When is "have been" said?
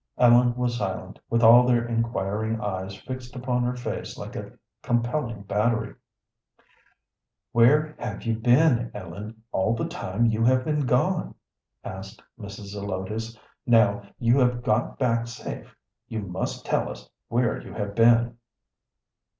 10.43-10.87, 17.75-18.37